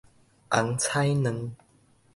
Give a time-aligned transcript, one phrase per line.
[0.49, 1.55] 紅彩卵